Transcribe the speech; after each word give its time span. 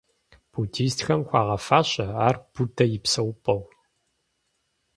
Буддистхэм 0.51 1.21
хуагъэфащэ 1.27 2.05
ар 2.25 2.35
Буддэ 2.51 2.85
и 2.95 2.99
псэупӀэу. 3.03 3.61